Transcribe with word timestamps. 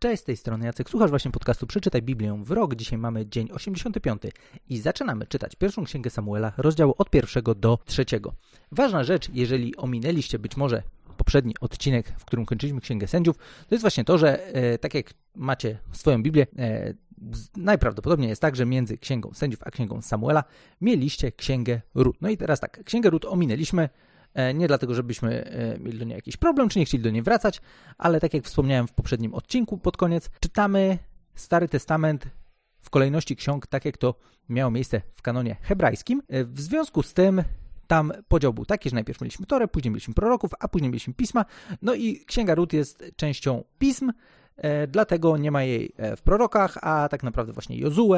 Cześć, 0.00 0.22
z 0.22 0.24
tej 0.24 0.36
strony 0.36 0.66
Jacek. 0.66 0.90
Słuchasz 0.90 1.10
właśnie 1.10 1.30
podcastu 1.30 1.66
Przeczytaj 1.66 2.02
Biblię 2.02 2.40
w 2.44 2.50
rok. 2.50 2.74
Dzisiaj 2.74 2.98
mamy 2.98 3.26
dzień 3.26 3.48
85 3.52 4.22
i 4.68 4.78
zaczynamy 4.78 5.26
czytać 5.26 5.56
pierwszą 5.56 5.84
księgę 5.84 6.10
Samuela, 6.10 6.52
rozdział 6.56 6.94
od 6.98 7.10
pierwszego 7.10 7.54
do 7.54 7.78
trzeciego. 7.84 8.32
Ważna 8.72 9.04
rzecz, 9.04 9.28
jeżeli 9.32 9.76
ominęliście 9.76 10.38
być 10.38 10.56
może 10.56 10.82
poprzedni 11.16 11.54
odcinek, 11.60 12.12
w 12.18 12.24
którym 12.24 12.46
kończyliśmy 12.46 12.80
Księgę 12.80 13.06
Sędziów, 13.06 13.36
to 13.38 13.74
jest 13.74 13.80
właśnie 13.80 14.04
to, 14.04 14.18
że 14.18 14.54
e, 14.54 14.78
tak 14.78 14.94
jak 14.94 15.14
macie 15.34 15.78
swoją 15.92 16.22
Biblię, 16.22 16.46
e, 16.58 16.94
najprawdopodobniej 17.56 18.28
jest 18.28 18.42
tak, 18.42 18.56
że 18.56 18.66
między 18.66 18.98
Księgą 18.98 19.30
Sędziów 19.34 19.60
a 19.62 19.70
Księgą 19.70 20.02
Samuela 20.02 20.44
mieliście 20.80 21.32
Księgę 21.32 21.80
Rut. 21.94 22.16
No 22.20 22.28
i 22.28 22.36
teraz 22.36 22.60
tak, 22.60 22.84
Księgę 22.84 23.10
Rut 23.10 23.24
ominęliśmy, 23.24 23.88
nie 24.54 24.68
dlatego, 24.68 24.94
żebyśmy 24.94 25.44
e, 25.44 25.78
mieli 25.78 25.98
do 25.98 26.04
niej 26.04 26.16
jakiś 26.16 26.36
problem, 26.36 26.68
czy 26.68 26.78
nie 26.78 26.84
chcieli 26.84 27.02
do 27.02 27.10
niej 27.10 27.22
wracać, 27.22 27.60
ale 27.98 28.20
tak 28.20 28.34
jak 28.34 28.44
wspomniałem 28.44 28.86
w 28.86 28.92
poprzednim 28.92 29.34
odcinku 29.34 29.78
pod 29.78 29.96
koniec, 29.96 30.30
czytamy 30.40 30.98
Stary 31.34 31.68
Testament 31.68 32.28
w 32.80 32.90
kolejności 32.90 33.36
ksiąg, 33.36 33.66
tak 33.66 33.84
jak 33.84 33.96
to 33.96 34.14
miało 34.48 34.70
miejsce 34.70 35.00
w 35.14 35.22
kanonie 35.22 35.56
hebrajskim. 35.62 36.22
E, 36.28 36.44
w 36.44 36.60
związku 36.60 37.02
z 37.02 37.14
tym 37.14 37.42
tam 37.86 38.12
podział 38.28 38.54
był 38.54 38.64
taki, 38.64 38.90
że 38.90 38.94
najpierw 38.94 39.20
mieliśmy 39.20 39.46
Torę, 39.46 39.68
później 39.68 39.90
mieliśmy 39.90 40.14
proroków, 40.14 40.50
a 40.60 40.68
później 40.68 40.90
mieliśmy 40.90 41.14
pisma. 41.14 41.44
No 41.82 41.94
i 41.94 42.24
Księga 42.26 42.54
Rut 42.54 42.72
jest 42.72 43.04
częścią 43.16 43.64
pism, 43.78 44.12
dlatego 44.88 45.36
nie 45.36 45.50
ma 45.50 45.62
jej 45.62 45.94
w 46.16 46.22
prorokach, 46.22 46.78
a 46.82 47.08
tak 47.08 47.22
naprawdę 47.22 47.52
właśnie 47.52 47.78
Jozue, 47.78 48.14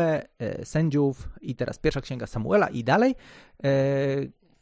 sędziów 0.64 1.28
i 1.40 1.54
teraz 1.54 1.78
pierwsza 1.78 2.00
księga 2.00 2.26
Samuela 2.26 2.68
i 2.68 2.84
dalej 2.84 3.14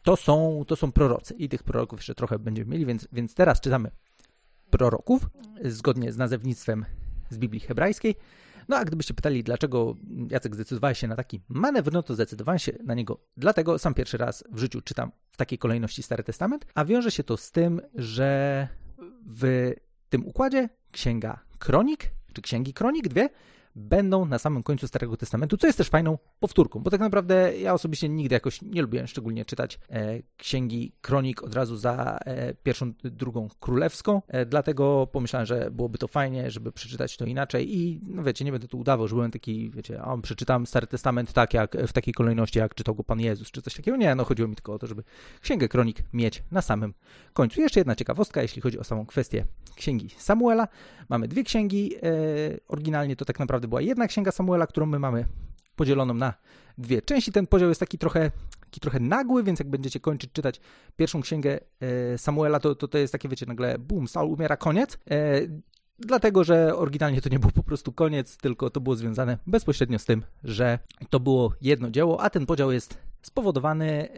to 0.08 0.16
są, 0.16 0.64
to 0.66 0.76
są 0.76 0.92
prorocy 0.92 1.34
i 1.34 1.48
tych 1.48 1.62
proroków 1.62 1.98
jeszcze 1.98 2.14
trochę 2.14 2.38
będziemy 2.38 2.70
mieli, 2.70 2.86
więc, 2.86 3.08
więc 3.12 3.34
teraz 3.34 3.60
czytamy 3.60 3.90
proroków 4.70 5.28
zgodnie 5.64 6.12
z 6.12 6.16
nazewnictwem 6.16 6.84
z 7.30 7.38
Biblii 7.38 7.60
hebrajskiej. 7.60 8.14
No 8.68 8.76
a 8.76 8.84
gdybyście 8.84 9.14
pytali, 9.14 9.44
dlaczego 9.44 9.96
Jacek 10.30 10.54
zdecydowałeś 10.54 10.98
się 10.98 11.08
na 11.08 11.16
taki 11.16 11.40
manewr, 11.48 11.92
no 11.92 12.02
to 12.02 12.14
zdecydowałem 12.14 12.58
się 12.58 12.72
na 12.84 12.94
niego 12.94 13.20
dlatego, 13.36 13.78
sam 13.78 13.94
pierwszy 13.94 14.18
raz 14.18 14.44
w 14.52 14.58
życiu 14.58 14.80
czytam 14.80 15.12
w 15.30 15.36
takiej 15.36 15.58
kolejności 15.58 16.02
Stary 16.02 16.22
Testament, 16.22 16.66
a 16.74 16.84
wiąże 16.84 17.10
się 17.10 17.24
to 17.24 17.36
z 17.36 17.50
tym, 17.50 17.80
że 17.94 18.68
w 19.26 19.72
tym 20.08 20.26
układzie 20.26 20.68
księga 20.92 21.40
Kronik, 21.58 22.10
czy 22.32 22.42
księgi 22.42 22.74
Kronik, 22.74 23.08
dwie, 23.08 23.28
będą 23.76 24.24
na 24.24 24.38
samym 24.38 24.62
końcu 24.62 24.88
Starego 24.88 25.16
Testamentu, 25.16 25.56
co 25.56 25.66
jest 25.66 25.78
też 25.78 25.88
fajną 25.88 26.18
powtórką, 26.40 26.80
bo 26.80 26.90
tak 26.90 27.00
naprawdę 27.00 27.58
ja 27.58 27.74
osobiście 27.74 28.08
nigdy 28.08 28.34
jakoś 28.34 28.62
nie 28.62 28.82
lubiłem 28.82 29.06
szczególnie 29.06 29.44
czytać 29.44 29.78
e, 29.90 30.22
księgi 30.36 30.92
kronik 31.00 31.42
od 31.42 31.54
razu 31.54 31.76
za 31.76 32.18
e, 32.24 32.54
pierwszą, 32.54 32.92
drugą 33.04 33.48
królewską, 33.60 34.22
e, 34.28 34.46
dlatego 34.46 35.06
pomyślałem, 35.06 35.46
że 35.46 35.70
byłoby 35.70 35.98
to 35.98 36.08
fajnie, 36.08 36.50
żeby 36.50 36.72
przeczytać 36.72 37.16
to 37.16 37.24
inaczej 37.24 37.76
i 37.76 38.00
no 38.02 38.22
wiecie, 38.22 38.44
nie 38.44 38.52
będę 38.52 38.68
tu 38.68 38.78
udawał, 38.78 39.08
że 39.08 39.14
byłem 39.14 39.30
taki, 39.30 39.70
wiecie, 39.70 40.02
a 40.02 40.18
przeczytam 40.18 40.66
Stary 40.66 40.86
Testament 40.86 41.32
tak 41.32 41.54
jak 41.54 41.76
w 41.76 41.92
takiej 41.92 42.14
kolejności, 42.14 42.58
jak 42.58 42.74
czytał 42.74 42.94
go 42.94 43.04
Pan 43.04 43.20
Jezus, 43.20 43.50
czy 43.50 43.62
coś 43.62 43.74
takiego. 43.74 43.96
Nie, 43.96 44.14
no 44.14 44.24
chodziło 44.24 44.48
mi 44.48 44.54
tylko 44.54 44.74
o 44.74 44.78
to, 44.78 44.86
żeby 44.86 45.02
księgę 45.40 45.68
kronik 45.68 46.02
mieć 46.12 46.42
na 46.50 46.62
samym 46.62 46.94
końcu. 47.32 47.60
Jeszcze 47.60 47.80
jedna 47.80 47.94
ciekawostka, 47.94 48.42
jeśli 48.42 48.62
chodzi 48.62 48.78
o 48.78 48.84
samą 48.84 49.06
kwestię 49.06 49.44
księgi 49.76 50.10
Samuela. 50.18 50.68
Mamy 51.08 51.28
dwie 51.28 51.44
księgi, 51.44 51.94
e, 51.96 52.00
oryginalnie 52.68 53.16
to 53.16 53.24
tak 53.24 53.38
naprawdę 53.38 53.57
była 53.66 53.80
jedna 53.80 54.06
księga 54.06 54.30
Samuela, 54.30 54.66
którą 54.66 54.86
my 54.86 54.98
mamy 54.98 55.24
podzieloną 55.76 56.14
na 56.14 56.34
dwie 56.78 57.02
części. 57.02 57.32
Ten 57.32 57.46
podział 57.46 57.68
jest 57.68 57.80
taki 57.80 57.98
trochę, 57.98 58.30
taki 58.60 58.80
trochę 58.80 59.00
nagły, 59.00 59.42
więc 59.42 59.58
jak 59.58 59.70
będziecie 59.70 60.00
kończyć 60.00 60.32
czytać 60.32 60.60
pierwszą 60.96 61.20
księgę 61.20 61.60
e, 61.80 62.18
Samuela, 62.18 62.60
to, 62.60 62.74
to, 62.74 62.88
to 62.88 62.98
jest 62.98 63.12
takie, 63.12 63.28
wiecie, 63.28 63.46
nagle 63.46 63.78
bum, 63.78 64.08
Saul 64.08 64.32
umiera, 64.32 64.56
koniec. 64.56 64.98
E, 65.10 65.40
dlatego, 65.98 66.44
że 66.44 66.76
oryginalnie 66.76 67.20
to 67.20 67.28
nie 67.28 67.38
był 67.38 67.50
po 67.50 67.62
prostu 67.62 67.92
koniec, 67.92 68.36
tylko 68.36 68.70
to 68.70 68.80
było 68.80 68.96
związane 68.96 69.38
bezpośrednio 69.46 69.98
z 69.98 70.04
tym, 70.04 70.22
że 70.44 70.78
to 71.10 71.20
było 71.20 71.52
jedno 71.60 71.90
dzieło, 71.90 72.20
a 72.20 72.30
ten 72.30 72.46
podział 72.46 72.72
jest 72.72 72.98
spowodowany 73.22 74.08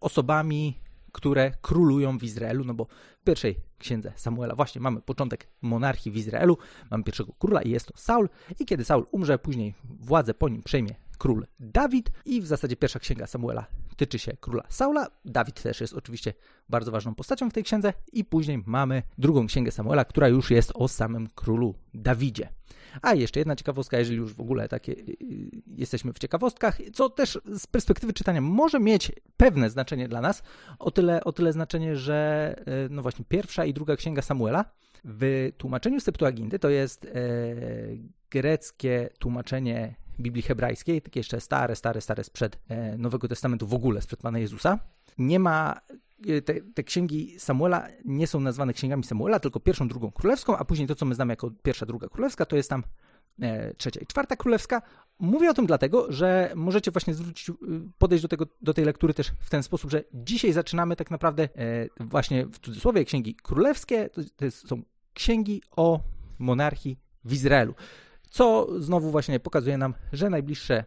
osobami, 0.00 0.80
które 1.12 1.52
królują 1.62 2.18
w 2.18 2.22
Izraelu, 2.22 2.64
no 2.64 2.74
bo 2.74 2.86
w 3.20 3.24
pierwszej 3.24 3.56
księdze 3.78 4.12
Samuela 4.16 4.54
właśnie 4.54 4.80
mamy 4.80 5.00
początek 5.00 5.48
monarchii 5.62 6.12
w 6.12 6.16
Izraelu, 6.16 6.58
mamy 6.90 7.04
pierwszego 7.04 7.32
króla 7.38 7.62
i 7.62 7.70
jest 7.70 7.86
to 7.86 7.94
Saul. 7.96 8.28
I 8.60 8.66
kiedy 8.66 8.84
Saul 8.84 9.06
umrze, 9.10 9.38
później 9.38 9.74
władzę 9.84 10.34
po 10.34 10.48
nim 10.48 10.62
przejmie 10.62 10.94
król 11.18 11.46
Dawid 11.60 12.10
i 12.24 12.40
w 12.40 12.46
zasadzie 12.46 12.76
pierwsza 12.76 12.98
księga 12.98 13.26
Samuela 13.26 13.66
tyczy 14.00 14.18
się 14.18 14.32
króla 14.40 14.64
Saula. 14.68 15.06
Dawid 15.24 15.62
też 15.62 15.80
jest 15.80 15.94
oczywiście 15.94 16.34
bardzo 16.68 16.90
ważną 16.90 17.14
postacią 17.14 17.50
w 17.50 17.52
tej 17.52 17.64
księdze 17.64 17.92
i 18.12 18.24
później 18.24 18.62
mamy 18.66 19.02
drugą 19.18 19.46
księgę 19.46 19.70
Samuela, 19.70 20.04
która 20.04 20.28
już 20.28 20.50
jest 20.50 20.72
o 20.74 20.88
samym 20.88 21.28
królu 21.34 21.74
Dawidzie. 21.94 22.48
A 23.02 23.14
jeszcze 23.14 23.40
jedna 23.40 23.56
ciekawostka, 23.56 23.98
jeżeli 23.98 24.18
już 24.18 24.34
w 24.34 24.40
ogóle 24.40 24.68
takie 24.68 24.92
y, 24.92 25.16
jesteśmy 25.66 26.12
w 26.12 26.18
ciekawostkach, 26.18 26.78
co 26.92 27.10
też 27.10 27.38
z 27.58 27.66
perspektywy 27.66 28.12
czytania 28.12 28.40
może 28.40 28.80
mieć 28.80 29.12
pewne 29.36 29.70
znaczenie 29.70 30.08
dla 30.08 30.20
nas, 30.20 30.42
o 30.78 30.90
tyle, 30.90 31.24
o 31.24 31.32
tyle 31.32 31.52
znaczenie, 31.52 31.96
że 31.96 32.54
y, 32.86 32.88
no 32.90 33.02
właśnie 33.02 33.24
pierwsza 33.28 33.64
i 33.64 33.74
druga 33.74 33.96
księga 33.96 34.22
Samuela 34.22 34.64
w 35.04 35.52
tłumaczeniu 35.58 36.00
Septuaginty 36.00 36.58
to 36.58 36.68
jest 36.68 37.04
e, 37.04 37.10
greckie 38.30 39.08
tłumaczenie 39.18 39.94
Biblii 40.20 40.42
hebrajskiej, 40.42 41.02
takie 41.02 41.20
jeszcze 41.20 41.40
stare, 41.40 41.76
stare, 41.76 42.00
stare 42.00 42.24
sprzed 42.24 42.58
e, 42.68 42.98
Nowego 42.98 43.28
Testamentu, 43.28 43.66
w 43.66 43.74
ogóle 43.74 44.02
sprzed 44.02 44.20
Pana 44.20 44.38
Jezusa. 44.38 44.78
Nie 45.18 45.38
ma 45.38 45.80
e, 46.28 46.42
te, 46.42 46.54
te, 46.74 46.82
księgi 46.82 47.34
Samuela 47.38 47.88
nie 48.04 48.26
są 48.26 48.40
nazwane 48.40 48.72
księgami 48.72 49.04
Samuela, 49.04 49.40
tylko 49.40 49.60
pierwszą, 49.60 49.88
drugą 49.88 50.10
królewską, 50.10 50.56
a 50.56 50.64
później 50.64 50.88
to, 50.88 50.94
co 50.94 51.06
my 51.06 51.14
znamy 51.14 51.32
jako 51.32 51.50
pierwsza, 51.62 51.86
druga 51.86 52.08
królewska, 52.08 52.46
to 52.46 52.56
jest 52.56 52.70
tam 52.70 52.84
e, 53.40 53.74
trzecia 53.74 54.00
i 54.00 54.06
czwarta 54.06 54.36
królewska. 54.36 54.82
Mówię 55.18 55.50
o 55.50 55.54
tym 55.54 55.66
dlatego, 55.66 56.12
że 56.12 56.52
możecie 56.54 56.90
właśnie 56.90 57.14
zwrócić, 57.14 57.50
podejść 57.98 58.22
do, 58.22 58.28
tego, 58.28 58.46
do 58.62 58.74
tej 58.74 58.84
lektury 58.84 59.14
też 59.14 59.32
w 59.40 59.50
ten 59.50 59.62
sposób, 59.62 59.90
że 59.90 60.04
dzisiaj 60.14 60.52
zaczynamy 60.52 60.96
tak 60.96 61.10
naprawdę 61.10 61.42
e, 61.42 61.48
właśnie 62.00 62.46
w 62.46 62.58
cudzysłowie 62.58 63.04
księgi 63.04 63.34
królewskie, 63.34 64.08
to, 64.08 64.20
to 64.36 64.50
są 64.50 64.82
księgi 65.14 65.62
o 65.76 66.00
monarchii 66.38 66.98
w 67.24 67.32
Izraelu. 67.32 67.74
Co 68.30 68.66
znowu 68.78 69.10
właśnie 69.10 69.40
pokazuje 69.40 69.78
nam, 69.78 69.94
że 70.12 70.30
najbliższe 70.30 70.84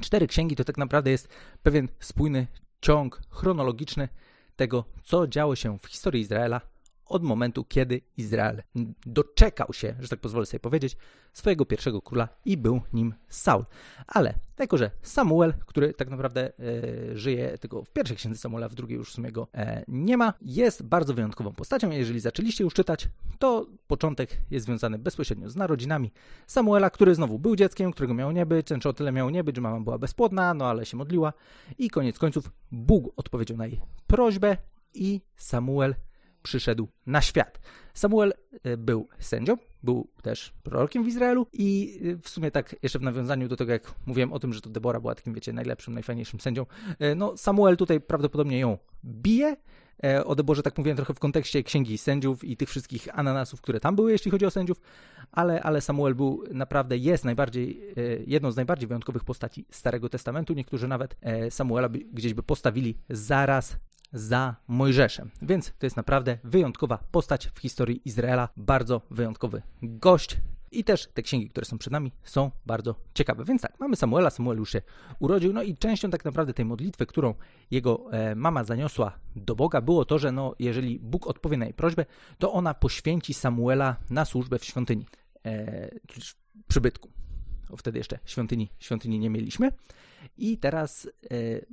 cztery 0.00 0.26
księgi 0.26 0.56
to 0.56 0.64
tak 0.64 0.78
naprawdę 0.78 1.10
jest 1.10 1.28
pewien 1.62 1.88
spójny 2.00 2.46
ciąg 2.80 3.20
chronologiczny 3.30 4.08
tego, 4.56 4.84
co 5.04 5.26
działo 5.26 5.56
się 5.56 5.78
w 5.78 5.86
historii 5.86 6.22
Izraela 6.22 6.60
od 7.08 7.22
momentu, 7.22 7.64
kiedy 7.64 8.00
Izrael 8.16 8.62
doczekał 9.06 9.72
się, 9.72 9.94
że 10.00 10.08
tak 10.08 10.20
pozwolę 10.20 10.46
sobie 10.46 10.60
powiedzieć, 10.60 10.96
swojego 11.32 11.66
pierwszego 11.66 12.02
króla 12.02 12.28
i 12.44 12.56
był 12.56 12.80
nim 12.92 13.14
Saul. 13.28 13.64
Ale 14.06 14.34
jako, 14.58 14.78
że 14.78 14.90
Samuel, 15.02 15.54
który 15.66 15.94
tak 15.94 16.10
naprawdę 16.10 16.52
e, 16.58 17.16
żyje 17.16 17.58
tylko 17.58 17.84
w 17.84 17.90
pierwszej 17.90 18.16
księdze 18.16 18.38
Samuela, 18.38 18.68
w 18.68 18.74
drugiej 18.74 18.98
już 18.98 19.10
w 19.10 19.14
sumie 19.14 19.32
go 19.32 19.48
e, 19.54 19.84
nie 19.88 20.16
ma, 20.16 20.34
jest 20.42 20.82
bardzo 20.82 21.14
wyjątkową 21.14 21.52
postacią. 21.52 21.90
Jeżeli 21.90 22.20
zaczęliście 22.20 22.64
już 22.64 22.74
czytać, 22.74 23.08
to 23.38 23.66
początek 23.86 24.38
jest 24.50 24.66
związany 24.66 24.98
bezpośrednio 24.98 25.50
z 25.50 25.56
narodzinami 25.56 26.12
Samuela, 26.46 26.90
który 26.90 27.14
znowu 27.14 27.38
był 27.38 27.56
dzieckiem, 27.56 27.92
którego 27.92 28.14
miało 28.14 28.32
nie 28.32 28.46
być, 28.46 28.66
ten 28.66 28.80
o 28.84 28.92
tyle 28.92 29.12
miało 29.12 29.30
nie 29.30 29.44
być, 29.44 29.56
że 29.56 29.62
mama 29.62 29.80
była 29.80 29.98
bezpłodna, 29.98 30.54
no 30.54 30.66
ale 30.66 30.86
się 30.86 30.96
modliła 30.96 31.32
i 31.78 31.90
koniec 31.90 32.18
końców 32.18 32.50
Bóg 32.72 33.12
odpowiedział 33.16 33.56
na 33.56 33.66
jej 33.66 33.80
prośbę 34.06 34.56
i 34.94 35.20
Samuel 35.36 35.94
przyszedł 36.42 36.88
na 37.06 37.22
świat. 37.22 37.60
Samuel 37.98 38.32
e, 38.62 38.76
był 38.76 39.08
sędzią, 39.18 39.56
był 39.82 40.08
też 40.22 40.52
prorokiem 40.62 41.04
w 41.04 41.08
Izraelu 41.08 41.46
i 41.52 42.00
e, 42.04 42.22
w 42.22 42.28
sumie 42.28 42.50
tak 42.50 42.76
jeszcze 42.82 42.98
w 42.98 43.02
nawiązaniu 43.02 43.48
do 43.48 43.56
tego, 43.56 43.72
jak 43.72 43.94
mówiłem 44.06 44.32
o 44.32 44.38
tym, 44.38 44.52
że 44.52 44.60
to 44.60 44.70
Debora 44.70 45.00
była 45.00 45.14
takim, 45.14 45.34
wiecie, 45.34 45.52
najlepszym, 45.52 45.94
najfajniejszym 45.94 46.40
sędzią, 46.40 46.66
e, 46.98 47.14
no 47.14 47.36
Samuel 47.36 47.76
tutaj 47.76 48.00
prawdopodobnie 48.00 48.58
ją 48.58 48.78
bije, 49.04 49.56
o 50.24 50.34
Deborze 50.34 50.62
tak 50.62 50.78
mówiłem 50.78 50.96
trochę 50.96 51.14
w 51.14 51.18
kontekście 51.18 51.62
księgi 51.62 51.98
sędziów 51.98 52.44
i 52.44 52.56
tych 52.56 52.68
wszystkich 52.68 53.18
ananasów, 53.18 53.60
które 53.60 53.80
tam 53.80 53.96
były, 53.96 54.12
jeśli 54.12 54.30
chodzi 54.30 54.46
o 54.46 54.50
sędziów, 54.50 54.80
ale, 55.32 55.62
ale 55.62 55.80
Samuel 55.80 56.14
był 56.14 56.44
naprawdę, 56.50 56.96
jest 56.96 57.24
najbardziej, 57.24 57.80
jedną 58.26 58.50
z 58.50 58.56
najbardziej 58.56 58.88
wyjątkowych 58.88 59.24
postaci 59.24 59.66
Starego 59.70 60.08
Testamentu. 60.08 60.54
Niektórzy 60.54 60.88
nawet 60.88 61.16
Samuela 61.50 61.88
gdzieś 61.88 62.34
by 62.34 62.42
postawili 62.42 62.98
zaraz 63.10 63.76
za 64.12 64.56
Mojżeszem. 64.68 65.30
Więc 65.42 65.72
to 65.78 65.86
jest 65.86 65.96
naprawdę 65.96 66.38
wyjątkowa 66.44 66.98
postać 67.10 67.46
w 67.54 67.58
historii 67.58 68.02
Izraela, 68.04 68.48
bardzo 68.56 69.02
wyjątkowy 69.10 69.62
gość. 69.82 70.36
I 70.70 70.84
też 70.84 71.06
te 71.06 71.22
księgi, 71.22 71.48
które 71.48 71.66
są 71.66 71.78
przed 71.78 71.92
nami, 71.92 72.12
są 72.22 72.50
bardzo 72.66 72.94
ciekawe. 73.14 73.44
Więc 73.44 73.62
tak, 73.62 73.80
mamy 73.80 73.96
Samuela, 73.96 74.30
Samuel 74.30 74.58
już 74.58 74.72
się 74.72 74.82
urodził, 75.18 75.52
no 75.52 75.62
i 75.62 75.76
częścią 75.76 76.10
tak 76.10 76.24
naprawdę 76.24 76.54
tej 76.54 76.64
modlitwy, 76.64 77.06
którą 77.06 77.34
jego 77.70 78.12
e, 78.12 78.34
mama 78.34 78.64
zaniosła 78.64 79.18
do 79.36 79.54
Boga, 79.54 79.80
było 79.80 80.04
to, 80.04 80.18
że 80.18 80.32
no, 80.32 80.54
jeżeli 80.58 80.98
Bóg 80.98 81.26
odpowie 81.26 81.56
na 81.56 81.64
jej 81.64 81.74
prośbę, 81.74 82.06
to 82.38 82.52
ona 82.52 82.74
poświęci 82.74 83.34
Samuela 83.34 83.96
na 84.10 84.24
służbę 84.24 84.58
w 84.58 84.64
świątyni, 84.64 85.06
e, 85.46 85.90
przybytku. 86.68 87.17
Wtedy 87.76 87.98
jeszcze 87.98 88.18
świątyni, 88.24 88.68
świątyni 88.78 89.18
nie 89.18 89.30
mieliśmy. 89.30 89.72
I 90.38 90.58
teraz 90.58 91.06
e, 91.06 91.10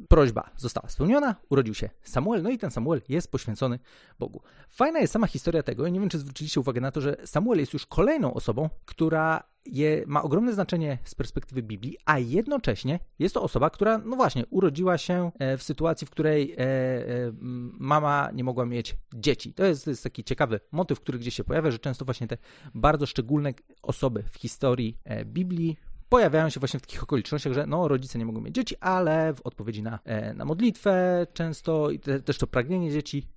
prośba 0.07 0.49
została 0.57 0.89
spełniona, 0.89 1.35
urodził 1.49 1.73
się 1.73 1.89
Samuel, 2.03 2.43
no 2.43 2.49
i 2.49 2.57
ten 2.57 2.71
Samuel 2.71 3.01
jest 3.09 3.31
poświęcony 3.31 3.79
Bogu. 4.19 4.41
Fajna 4.69 4.99
jest 4.99 5.13
sama 5.13 5.27
historia 5.27 5.63
tego, 5.63 5.87
i 5.87 5.91
nie 5.91 5.99
wiem, 5.99 6.09
czy 6.09 6.19
zwróciliście 6.19 6.59
uwagę 6.59 6.81
na 6.81 6.91
to, 6.91 7.01
że 7.01 7.17
Samuel 7.25 7.59
jest 7.59 7.73
już 7.73 7.85
kolejną 7.85 8.33
osobą, 8.33 8.69
która 8.85 9.43
je, 9.65 10.03
ma 10.07 10.23
ogromne 10.23 10.53
znaczenie 10.53 10.97
z 11.03 11.15
perspektywy 11.15 11.63
Biblii, 11.63 11.97
a 12.05 12.19
jednocześnie 12.19 12.99
jest 13.19 13.33
to 13.33 13.41
osoba, 13.41 13.69
która, 13.69 13.97
no 13.97 14.15
właśnie, 14.15 14.45
urodziła 14.49 14.97
się 14.97 15.31
e, 15.39 15.57
w 15.57 15.63
sytuacji, 15.63 16.07
w 16.07 16.09
której 16.09 16.53
e, 16.53 16.57
e, 16.57 17.31
mama 17.79 18.29
nie 18.33 18.43
mogła 18.43 18.65
mieć 18.65 18.97
dzieci. 19.13 19.53
To 19.53 19.65
jest, 19.65 19.83
to 19.83 19.89
jest 19.89 20.03
taki 20.03 20.23
ciekawy 20.23 20.59
motyw, 20.71 20.99
który 20.99 21.19
gdzieś 21.19 21.35
się 21.35 21.43
pojawia, 21.43 21.71
że 21.71 21.79
często 21.79 22.05
właśnie 22.05 22.27
te 22.27 22.37
bardzo 22.75 23.05
szczególne 23.05 23.53
osoby 23.81 24.23
w 24.31 24.37
historii 24.37 24.97
Biblii 25.25 25.77
pojawiają 26.09 26.49
się 26.49 26.59
właśnie 26.59 26.79
w 26.79 26.83
takich 26.83 27.03
okolicznościach, 27.03 27.53
że 27.53 27.67
no, 27.67 27.87
rodzice 27.87 28.19
nie 28.19 28.25
mogą 28.25 28.41
mieć 28.41 28.55
dzieci, 28.55 28.75
ale 28.79 29.33
w 29.33 29.41
odpowiedzi 29.41 29.83
na, 29.83 29.99
na 30.35 30.45
modlitwę 30.45 31.27
często 31.33 31.89
i 31.89 31.99
te, 31.99 32.19
też 32.21 32.37
to 32.37 32.47
pragnienie 32.47 32.91
dzieci 32.91 33.27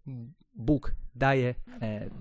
Bóg 0.54 0.94
daje, 1.14 1.54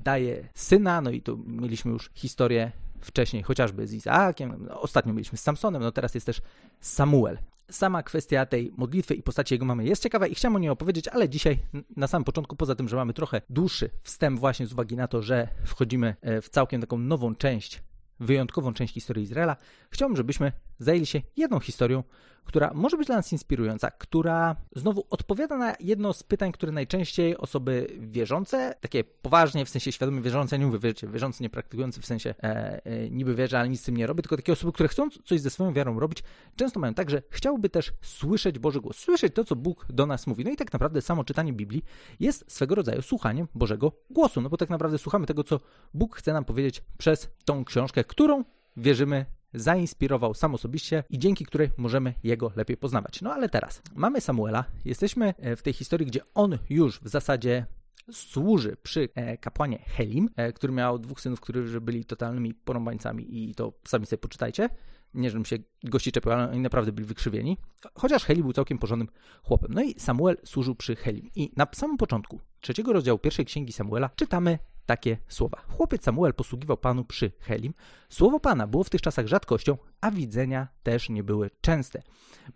daje 0.04 0.50
syna, 0.54 1.02
no 1.02 1.12
i 1.12 1.22
tu 1.22 1.38
mieliśmy 1.38 1.92
już 1.92 2.12
historię 2.14 2.72
wcześniej 3.02 3.44
chociażby 3.44 3.88
z 3.88 3.94
Izaakiem, 3.94 4.66
no, 4.68 4.82
ostatnio 4.82 5.14
mieliśmy 5.14 5.38
z 5.38 5.42
Samsonem, 5.42 5.82
no 5.82 5.92
teraz 5.92 6.16
jest 6.16 6.26
też 6.26 6.42
Samuel. 6.80 7.38
Sama 7.72 8.04
kwestia 8.04 8.46
tej 8.46 8.72
modlitwy 8.78 9.14
i 9.14 9.24
postaci 9.24 9.54
jego 9.54 9.66
mamy 9.66 9.86
jest 9.86 10.04
ciekawa 10.04 10.28
i 10.28 10.36
chciałem 10.36 10.56
o 10.56 10.60
niej 10.60 10.70
opowiedzieć, 10.70 11.08
ale 11.08 11.30
dzisiaj 11.30 11.60
na 11.96 12.08
samym 12.08 12.24
początku, 12.24 12.56
poza 12.56 12.76
tym, 12.76 12.90
że 12.90 12.96
mamy 12.96 13.14
trochę 13.14 13.42
dłuższy 13.50 13.90
wstęp 14.04 14.40
właśnie 14.40 14.68
z 14.68 14.74
uwagi 14.74 14.96
na 14.96 15.08
to, 15.08 15.22
że 15.22 15.48
wchodzimy 15.66 16.16
e, 16.22 16.42
w 16.42 16.50
całkiem 16.50 16.82
taką 16.82 16.98
nową 16.98 17.36
część 17.36 17.84
wyjątkową 18.20 18.74
część 18.74 18.94
historii 18.94 19.24
Izraela, 19.24 19.56
chciałbym, 19.90 20.18
żebyśmy 20.18 20.52
zajęli 20.80 21.06
się 21.06 21.22
jedną 21.36 21.60
historią, 21.60 22.04
która 22.48 22.72
może 22.74 22.98
być 22.98 23.08
dla 23.08 23.16
nas 23.16 23.32
inspirująca, 23.32 23.92
która 23.92 24.56
znowu 24.76 25.06
odpowiada 25.10 25.58
na 25.58 25.76
jedno 25.80 26.14
z 26.14 26.24
pytań, 26.24 26.52
które 26.52 26.72
najczęściej 26.72 27.38
osoby 27.38 27.88
wierzące, 28.00 28.76
takie 28.82 29.04
poważnie, 29.04 29.66
w 29.66 29.70
sensie 29.70 29.92
świadomie 29.92 30.22
wierzące, 30.22 30.60
nie 30.60 30.66
mówię 30.66 30.80
wiecie, 30.80 31.08
wierzący, 31.08 31.44
nie 31.44 31.50
praktykujący, 31.50 32.02
w 32.02 32.06
sensie 32.06 32.36
e, 32.44 32.86
e, 32.86 33.10
niby 33.10 33.36
wierzę, 33.36 33.60
ale 33.60 33.70
nic 33.70 33.82
z 33.82 33.84
tym 33.84 33.98
nie 33.98 34.08
robię, 34.08 34.24
tylko 34.24 34.36
takie 34.36 34.54
osoby, 34.54 34.72
które 34.72 34.90
chcą 34.90 35.10
coś 35.10 35.42
ze 35.42 35.50
swoją 35.50 35.74
wiarą 35.74 36.00
robić, 36.00 36.24
często 36.56 36.80
mają 36.80 36.94
tak, 36.94 37.10
że 37.10 37.22
chciałby 37.30 37.70
też 37.70 37.94
słyszeć 38.02 38.60
Boży 38.60 38.82
głos, 38.82 38.98
słyszeć 38.98 39.34
to, 39.34 39.44
co 39.44 39.56
Bóg 39.56 39.86
do 39.90 40.06
nas 40.06 40.28
mówi. 40.28 40.44
No 40.44 40.52
i 40.52 40.56
tak 40.56 40.74
naprawdę 40.74 41.02
samo 41.02 41.24
czytanie 41.24 41.54
Biblii 41.54 41.84
jest 42.20 42.52
swego 42.52 42.76
rodzaju 42.76 43.02
słuchaniem 43.02 43.48
Bożego 43.56 43.92
głosu, 44.10 44.42
no 44.42 44.50
bo 44.50 44.58
tak 44.58 44.70
naprawdę 44.70 44.98
słuchamy 44.98 45.26
tego, 45.26 45.44
co 45.44 45.60
Bóg 45.94 46.16
chce 46.16 46.34
nam 46.34 46.46
powiedzieć 46.46 46.84
przez 46.98 47.30
tą 47.46 47.66
książkę, 47.66 48.04
którą 48.04 48.44
wierzymy 48.78 49.26
zainspirował 49.54 50.34
sam 50.34 50.56
osobiście 50.56 51.04
i 51.10 51.20
dzięki 51.20 51.46
której 51.46 51.70
możemy 51.78 52.14
jego 52.24 52.52
lepiej 52.56 52.78
poznawać. 52.78 53.22
No 53.22 53.34
ale 53.34 53.50
teraz 53.50 53.82
mamy 53.96 54.22
Samuela, 54.22 54.66
jesteśmy 54.86 55.34
e, 55.38 55.56
w 55.56 55.62
tej 55.62 55.74
historii, 55.74 56.08
gdzie 56.08 56.22
on 56.34 56.58
już 56.70 57.00
w 57.00 57.08
zasadzie 57.08 57.66
służy 58.12 58.78
przy 58.84 59.10
e, 59.16 59.38
kapłanie 59.38 59.80
Helim, 59.80 60.30
e, 60.36 60.54
który 60.54 60.74
miał 60.74 61.00
dwóch 61.00 61.22
synów, 61.22 61.42
którzy 61.42 61.82
byli 61.82 62.06
totalnymi 62.06 62.54
porąbańcami 62.54 63.50
i 63.50 63.56
to 63.56 63.74
sami 63.88 64.06
sobie 64.06 64.18
poczytajcie. 64.18 64.70
Nie, 65.14 65.30
żebym 65.30 65.46
się 65.46 65.58
gości 65.84 66.12
czepiał, 66.12 66.34
ale 66.34 66.50
oni 66.52 66.60
naprawdę 66.60 66.92
byli 66.92 67.08
wykrzywieni. 67.08 67.58
Chociaż 67.94 68.24
Heli 68.26 68.44
był 68.44 68.54
całkiem 68.54 68.78
porządnym 68.78 69.08
chłopem. 69.44 69.74
No 69.74 69.84
i 69.84 70.00
Samuel 70.00 70.38
służył 70.46 70.76
przy 70.76 70.96
Helim. 70.96 71.30
I 71.36 71.52
na 71.56 71.68
samym 71.72 71.98
początku 71.98 72.40
trzeciego 72.62 72.94
rozdziału 72.94 73.20
pierwszej 73.20 73.46
księgi 73.46 73.74
Samuela 73.74 74.10
czytamy 74.16 74.60
takie 74.88 75.18
słowa. 75.28 75.62
Chłopiec 75.70 76.04
Samuel 76.04 76.34
posługiwał 76.34 76.78
Panu 76.78 77.06
przy 77.06 77.32
Helim. 77.40 77.74
Słowo 78.10 78.40
Pana 78.40 78.68
było 78.68 78.84
w 78.84 78.90
tych 78.90 79.02
czasach 79.02 79.28
rzadkością, 79.28 79.78
a 80.02 80.12
widzenia 80.12 80.68
też 80.84 81.10
nie 81.10 81.24
były 81.24 81.50
częste. 81.62 82.02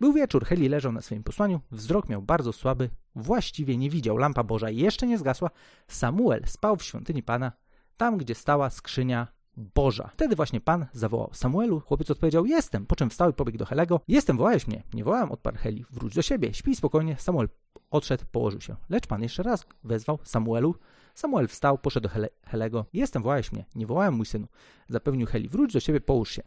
Był 0.00 0.12
wieczór, 0.12 0.44
Heli 0.44 0.68
leżał 0.68 0.92
na 0.92 1.00
swoim 1.00 1.22
posłaniu, 1.22 1.60
wzrok 1.70 2.08
miał 2.08 2.22
bardzo 2.22 2.52
słaby, 2.52 2.90
właściwie 3.14 3.76
nie 3.76 3.90
widział, 3.90 4.16
lampa 4.16 4.44
Boża 4.44 4.70
jeszcze 4.70 5.06
nie 5.06 5.18
zgasła. 5.18 5.50
Samuel 5.88 6.42
spał 6.46 6.76
w 6.76 6.84
świątyni 6.84 7.22
Pana, 7.22 7.52
tam 7.96 8.18
gdzie 8.18 8.34
stała 8.34 8.70
skrzynia 8.70 9.26
Boża. 9.56 10.10
Wtedy 10.12 10.36
właśnie 10.36 10.60
Pan 10.60 10.86
zawołał 10.92 11.30
Samuelu. 11.32 11.80
Chłopiec 11.80 12.10
odpowiedział, 12.10 12.46
jestem, 12.46 12.86
po 12.86 12.96
czym 12.96 13.10
wstał 13.10 13.30
i 13.30 13.32
pobiegł 13.32 13.58
do 13.58 13.66
Helego. 13.66 14.00
Jestem, 14.08 14.36
wołałeś 14.36 14.66
mnie. 14.66 14.82
Nie 14.94 15.04
wołałem, 15.04 15.32
odparł 15.32 15.56
Heli. 15.56 15.84
Wróć 15.90 16.14
do 16.14 16.22
siebie, 16.22 16.54
śpij 16.54 16.76
spokojnie. 16.76 17.16
Samuel 17.18 17.48
odszedł, 17.90 18.24
położył 18.32 18.60
się. 18.60 18.76
Lecz 18.88 19.06
Pan 19.06 19.22
jeszcze 19.22 19.42
raz 19.42 19.66
wezwał 19.84 20.18
Samuelu. 20.24 20.74
Samuel 21.14 21.48
wstał, 21.48 21.78
poszedł 21.78 22.02
do 22.02 22.08
Hele 22.08 22.28
Helego. 22.46 22.86
Jestem, 22.92 23.22
wołałeś 23.22 23.52
mnie. 23.52 23.64
Nie 23.74 23.86
wołałem, 23.86 24.14
mój 24.14 24.26
synu. 24.26 24.46
Zapewnił 24.88 25.26
Heli, 25.26 25.48
wróć 25.48 25.72
do 25.72 25.80
siebie, 25.80 26.00
połóż 26.00 26.30
się. 26.30 26.42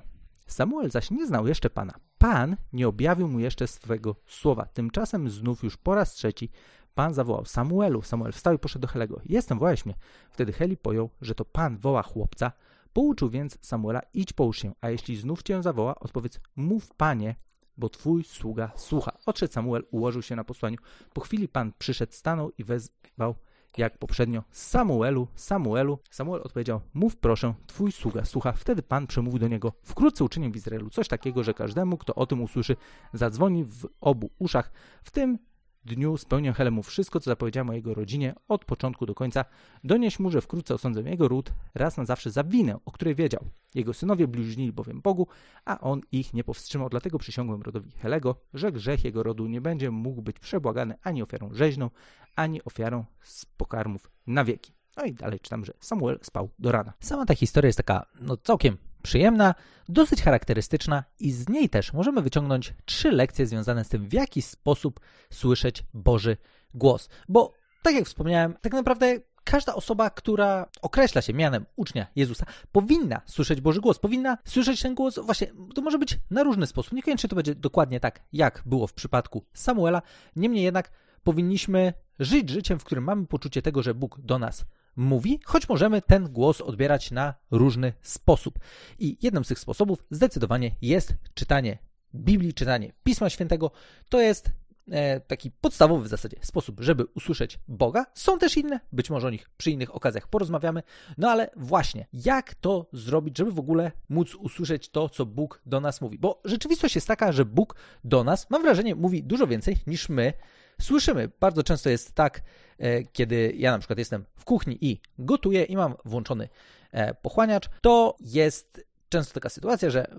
Samuel 0.48 0.92
zaś 0.92 1.12
nie 1.12 1.28
znał 1.28 1.48
jeszcze 1.48 1.70
Pana. 1.70 1.94
Pan 2.18 2.58
nie 2.74 2.88
objawił 2.88 3.28
mu 3.28 3.40
jeszcze 3.40 3.68
swego 3.68 4.16
słowa. 4.28 4.66
Tymczasem 4.66 5.30
znów 5.30 5.64
już 5.64 5.78
po 5.78 5.96
raz 5.96 6.14
trzeci 6.14 6.50
Pan 6.96 7.14
zawołał 7.14 7.46
Samuelu. 7.46 8.02
Samuel 8.02 8.32
wstał 8.32 8.54
i 8.54 8.60
poszedł 8.60 8.82
do 8.82 8.88
Helego. 8.88 9.22
Jestem, 9.26 9.60
wołałeś 9.60 9.86
mnie. 9.86 9.96
Wtedy 10.32 10.54
Heli 10.54 10.78
pojął, 10.78 11.10
że 11.22 11.36
to 11.36 11.46
Pan 11.46 11.78
woła 11.78 12.04
chłopca. 12.04 12.52
Pouczył 12.94 13.30
więc 13.30 13.58
Samuela, 13.62 14.02
idź 14.14 14.34
połóż 14.34 14.58
się, 14.58 14.74
a 14.82 14.90
jeśli 14.90 15.18
znów 15.18 15.44
cię 15.44 15.64
zawoła, 15.64 15.96
odpowiedz, 16.00 16.40
mów 16.56 16.94
Panie, 16.98 17.36
bo 17.78 17.90
twój 17.90 18.24
sługa 18.24 18.72
słucha. 18.76 19.12
Odszedł 19.26 19.54
Samuel, 19.54 19.86
ułożył 19.92 20.22
się 20.22 20.36
na 20.36 20.44
posłaniu. 20.44 20.78
Po 21.14 21.22
chwili 21.22 21.48
Pan 21.48 21.72
przyszedł, 21.78 22.14
stanął 22.14 22.52
i 22.58 22.64
wezwał 22.64 23.36
jak 23.78 23.98
poprzednio 23.98 24.44
Samuelu, 24.52 25.28
Samuelu. 25.36 26.00
Samuel 26.10 26.42
odpowiedział, 26.44 26.82
mów 26.94 27.18
proszę, 27.18 27.54
twój 27.68 27.92
sługa 27.92 28.26
słucha. 28.26 28.52
Wtedy 28.52 28.82
Pan 28.84 29.08
przemówił 29.08 29.40
do 29.40 29.48
niego, 29.48 29.74
wkrótce 29.84 30.24
uczynię 30.24 30.50
w 30.50 30.56
Izraelu 30.56 30.90
coś 30.90 31.08
takiego, 31.08 31.44
że 31.44 31.54
każdemu, 31.54 31.98
kto 31.98 32.16
o 32.16 32.26
tym 32.26 32.42
usłyszy, 32.42 32.76
zadzwoni 33.14 33.64
w 33.64 33.88
obu 34.02 34.30
uszach. 34.40 34.72
W 35.04 35.12
tym 35.12 35.40
dniu 35.86 36.18
spełnię 36.18 36.54
Helemu 36.54 36.84
wszystko, 36.84 37.20
co 37.20 37.30
zapowiedziałem 37.32 37.70
o 37.70 37.74
jego 37.74 37.94
rodzinie 37.94 38.36
od 38.48 38.66
początku 38.66 39.06
do 39.06 39.16
końca. 39.16 39.46
Donieś 39.84 40.20
mu, 40.20 40.32
że 40.32 40.42
wkrótce 40.42 40.74
osądzę 40.76 41.02
jego 41.02 41.28
ród 41.28 41.54
raz 41.76 41.98
na 41.98 42.06
zawsze 42.06 42.32
za 42.32 42.44
winę, 42.44 42.80
o 42.86 42.92
której 42.92 43.16
wiedział. 43.16 43.46
Jego 43.76 43.94
synowie 43.94 44.28
bliźnili 44.28 44.72
bowiem 44.72 45.02
Bogu, 45.02 45.28
a 45.66 45.80
on 45.80 46.02
ich 46.12 46.34
nie 46.34 46.44
powstrzymał. 46.44 46.90
Dlatego 46.90 47.20
przysiągłem 47.20 47.62
rodowi 47.62 47.92
Helego, 47.92 48.36
że 48.54 48.72
grzech 48.72 49.04
jego 49.04 49.24
rodu 49.24 49.48
nie 49.48 49.62
będzie 49.62 49.92
mógł 49.92 50.22
być 50.22 50.40
przebłagany 50.40 50.96
ani 51.04 51.24
ofiarą 51.24 51.50
rzeźną, 51.54 51.90
ani 52.36 52.64
ofiarą 52.64 53.06
z 53.22 53.46
pokarmów 53.46 54.12
na 54.28 54.46
wieki. 54.46 54.74
No 54.98 55.04
i 55.04 55.14
dalej 55.14 55.40
czytam, 55.40 55.66
że 55.66 55.74
Samuel 55.80 56.20
spał 56.22 56.50
do 56.60 56.72
rana. 56.72 56.94
Sama 57.00 57.26
ta 57.26 57.36
historia 57.36 57.68
jest 57.68 57.78
taka, 57.78 58.06
no 58.22 58.38
całkiem 58.38 58.78
przyjemna, 59.06 59.56
dosyć 59.90 60.22
charakterystyczna 60.22 61.04
i 61.20 61.32
z 61.32 61.50
niej 61.50 61.70
też 61.70 61.94
możemy 61.94 62.22
wyciągnąć 62.22 62.74
trzy 62.86 63.12
lekcje 63.12 63.48
związane 63.48 63.84
z 63.84 63.90
tym, 63.90 64.10
w 64.10 64.14
jaki 64.14 64.42
sposób 64.42 65.00
słyszeć 65.30 65.84
Boży 65.94 66.38
głos. 66.74 67.10
Bo, 67.30 67.54
tak 67.82 67.96
jak 67.96 68.06
wspomniałem, 68.06 68.56
tak 68.62 68.74
naprawdę 68.74 69.20
każda 69.44 69.76
osoba, 69.76 70.10
która 70.10 70.66
określa 70.82 71.22
się 71.22 71.34
mianem 71.34 71.66
ucznia 71.76 72.08
Jezusa, 72.16 72.46
powinna 72.72 73.22
słyszeć 73.26 73.62
Boży 73.62 73.82
głos, 73.82 74.00
powinna 74.00 74.38
słyszeć 74.46 74.82
ten 74.82 74.96
głos 74.96 75.20
właśnie, 75.20 75.48
to 75.76 75.82
może 75.82 76.00
być 76.00 76.20
na 76.32 76.44
różny 76.44 76.68
sposób. 76.68 76.94
Niekoniecznie 76.94 77.30
to 77.30 77.36
będzie 77.36 77.56
dokładnie 77.56 78.00
tak, 78.00 78.24
jak 78.34 78.64
było 78.66 78.88
w 78.88 78.94
przypadku 78.94 79.46
Samuela, 79.54 80.02
niemniej 80.36 80.64
jednak 80.64 80.92
powinniśmy 81.24 81.94
żyć 82.20 82.50
życiem, 82.50 82.80
w 82.80 82.84
którym 82.84 83.04
mamy 83.04 83.28
poczucie 83.28 83.62
tego, 83.62 83.84
że 83.84 83.94
Bóg 83.94 84.20
do 84.22 84.40
nas 84.40 84.66
mówi, 84.96 85.40
choć 85.46 85.70
możemy 85.70 86.02
ten 86.02 86.30
głos 86.30 86.62
odbierać 86.62 87.12
na 87.12 87.34
różny 87.52 87.94
sposób. 88.02 88.60
I 89.00 89.18
jednym 89.22 89.46
z 89.46 89.48
tych 89.48 89.60
sposobów 89.60 90.06
zdecydowanie 90.12 90.72
jest 90.82 91.14
czytanie 91.34 91.78
Biblii, 92.16 92.54
czytanie 92.54 92.92
Pisma 93.04 93.30
Świętego. 93.30 93.72
To 94.10 94.22
jest 94.22 94.50
e, 94.92 95.20
taki 95.20 95.52
podstawowy 95.52 96.04
w 96.04 96.08
zasadzie 96.08 96.38
sposób, 96.42 96.80
żeby 96.80 97.06
usłyszeć 97.06 97.60
Boga. 97.68 98.06
Są 98.14 98.40
też 98.40 98.58
inne, 98.58 98.80
być 98.92 99.10
może 99.10 99.28
o 99.28 99.30
nich 99.30 99.50
przy 99.58 99.72
innych 99.72 99.96
okazjach 99.96 100.28
porozmawiamy, 100.28 100.84
no 101.18 101.30
ale 101.30 101.50
właśnie, 101.56 102.08
jak 102.14 102.56
to 102.56 102.88
zrobić, 102.94 103.38
żeby 103.38 103.52
w 103.52 103.60
ogóle 103.60 103.92
móc 104.10 104.36
usłyszeć 104.36 104.90
to, 104.90 105.10
co 105.10 105.26
Bóg 105.26 105.62
do 105.66 105.82
nas 105.82 106.02
mówi? 106.02 106.20
Bo 106.20 106.42
rzeczywistość 106.46 106.96
jest 106.96 107.08
taka, 107.08 107.32
że 107.32 107.46
Bóg 107.46 107.76
do 108.04 108.24
nas, 108.24 108.50
mam 108.50 108.62
wrażenie, 108.62 108.96
mówi 108.96 109.24
dużo 109.24 109.48
więcej 109.48 109.76
niż 109.88 110.10
my 110.10 110.34
słyszymy. 110.82 111.30
Bardzo 111.40 111.64
często 111.64 111.90
jest 111.90 112.14
tak, 112.14 112.42
e, 112.78 113.04
kiedy 113.04 113.54
ja 113.58 113.72
na 113.72 113.80
przykład 113.80 114.00
jestem 114.00 114.26
w 114.36 114.46
kuchni 114.46 114.78
i 114.82 115.02
gotuję 115.20 115.64
i 115.64 115.76
mam 115.76 115.96
włączony 116.06 116.50
e, 116.92 117.14
pochłaniacz, 117.14 117.70
to 117.82 118.16
jest 118.20 118.86
często 119.10 119.34
taka 119.34 119.50
sytuacja, 119.50 119.90
że 119.90 120.10
e, 120.10 120.16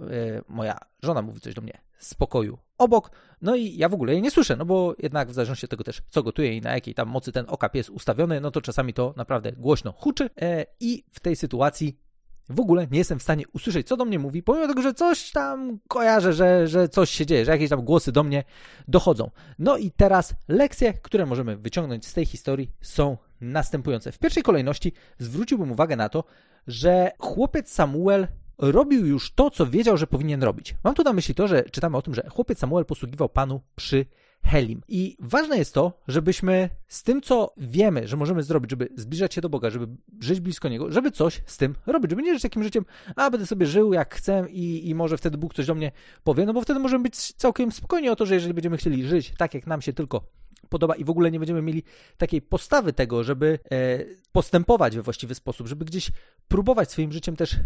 moja 0.49 0.79
żona 1.03 1.23
mówi 1.23 1.41
coś 1.41 1.55
do 1.55 1.63
mnie 1.63 1.79
z 1.99 2.15
pokoju 2.15 2.59
obok, 2.79 3.11
no 3.43 3.57
i 3.57 3.77
ja 3.77 3.89
w 3.89 3.95
ogóle 3.95 4.13
jej 4.13 4.23
nie 4.23 4.31
słyszę, 4.31 4.57
no 4.57 4.65
bo 4.65 4.95
jednak 4.99 5.31
w 5.31 5.35
zależności 5.35 5.67
od 5.67 5.71
tego 5.71 5.85
też, 5.85 6.03
co 6.09 6.23
gotuję 6.23 6.57
i 6.57 6.61
na 6.61 6.75
jakiej 6.75 6.95
tam 6.95 7.09
mocy 7.09 7.33
ten 7.33 7.45
okap 7.49 7.75
jest 7.75 7.91
ustawiony, 7.91 8.41
no 8.41 8.51
to 8.51 8.61
czasami 8.61 8.95
to 8.95 9.15
naprawdę 9.17 9.53
głośno 9.53 9.93
huczy 9.93 10.31
i 10.81 11.05
w 11.13 11.21
tej 11.21 11.37
sytuacji 11.37 12.06
w 12.49 12.61
ogóle 12.61 12.87
nie 12.91 12.99
jestem 12.99 13.19
w 13.19 13.23
stanie 13.23 13.45
usłyszeć, 13.53 13.87
co 13.87 13.97
do 13.97 14.05
mnie 14.05 14.19
mówi, 14.19 14.43
pomimo 14.43 14.69
tego, 14.69 14.83
że 14.83 14.95
coś 14.95 15.31
tam 15.31 15.79
kojarzę, 15.89 16.33
że, 16.33 16.69
że 16.69 16.89
coś 16.89 17.11
się 17.11 17.27
dzieje, 17.27 17.45
że 17.45 17.51
jakieś 17.51 17.71
tam 17.71 17.83
głosy 17.83 18.13
do 18.13 18.23
mnie 18.23 18.45
dochodzą. 18.89 19.31
No 19.59 19.77
i 19.77 19.91
teraz 19.91 20.35
lekcje, 20.49 20.93
które 20.93 21.27
możemy 21.27 21.57
wyciągnąć 21.57 22.07
z 22.07 22.15
tej 22.15 22.27
historii 22.27 22.71
są 22.81 23.17
następujące. 23.41 24.13
W 24.13 24.19
pierwszej 24.19 24.43
kolejności 24.43 24.93
zwróciłbym 25.19 25.73
uwagę 25.73 25.97
na 25.97 26.09
to, 26.09 26.25
że 26.67 27.13
chłopiec 27.19 27.73
Samuel 27.73 28.29
robił 28.59 29.07
już 29.07 29.33
to, 29.33 29.51
co 29.51 29.67
wiedział, 29.67 29.97
że 29.97 30.07
powinien 30.07 30.43
robić. 30.43 30.75
Mam 30.85 30.95
tu 30.95 31.03
na 31.03 31.13
myśli 31.13 31.35
to, 31.35 31.49
że 31.49 31.63
czytamy 31.63 31.97
o 31.97 32.03
tym, 32.03 32.15
że 32.15 32.23
chłopiec 32.31 32.59
Samuel 32.59 32.85
posługiwał 32.85 33.29
Panu 33.29 33.61
przy 33.77 34.07
Helim. 34.47 34.83
I 34.89 35.17
ważne 35.21 35.59
jest 35.59 35.75
to, 35.75 36.03
żebyśmy 36.09 36.71
z 36.89 37.03
tym, 37.03 37.21
co 37.23 37.55
wiemy, 37.57 38.09
że 38.09 38.17
możemy 38.17 38.43
zrobić, 38.43 38.71
żeby 38.71 38.89
zbliżać 38.97 39.35
się 39.35 39.41
do 39.41 39.49
Boga, 39.49 39.71
żeby 39.71 39.89
żyć 40.21 40.41
blisko 40.41 40.69
Niego, 40.69 40.93
żeby 40.93 41.11
coś 41.11 41.43
z 41.47 41.57
tym 41.57 41.75
robić, 41.87 42.11
żeby 42.11 42.23
nie 42.23 42.33
żyć 42.35 42.43
takim 42.43 42.63
życiem, 42.63 42.85
a 43.17 43.31
będę 43.31 43.47
sobie 43.47 43.67
żył 43.67 43.93
jak 43.93 44.15
chcę 44.15 44.47
i, 44.51 44.89
i 44.89 44.95
może 44.95 45.19
wtedy 45.19 45.39
Bóg 45.39 45.55
coś 45.55 45.67
do 45.67 45.75
mnie 45.75 45.93
powie, 46.25 46.47
no 46.47 46.53
bo 46.53 46.61
wtedy 46.61 46.81
możemy 46.81 47.03
być 47.03 47.33
całkiem 47.33 47.73
spokojni 47.73 48.09
o 48.09 48.17
to, 48.17 48.27
że 48.27 48.35
jeżeli 48.35 48.55
będziemy 48.55 48.77
chcieli 48.77 49.05
żyć 49.05 49.33
tak, 49.39 49.55
jak 49.55 49.67
nam 49.67 49.83
się 49.83 49.93
tylko 49.93 50.29
podoba 50.69 50.95
i 50.95 51.05
w 51.05 51.11
ogóle 51.11 51.31
nie 51.31 51.39
będziemy 51.39 51.63
mieli 51.63 51.83
takiej 52.17 52.43
postawy 52.43 52.93
tego, 52.93 53.25
żeby 53.25 53.59
e, 53.71 53.99
postępować 54.33 54.97
we 54.97 55.03
właściwy 55.03 55.35
sposób, 55.35 55.67
żeby 55.67 55.85
gdzieś 55.85 56.11
próbować 56.49 56.91
swoim 56.91 57.13
życiem 57.13 57.37
też 57.37 57.57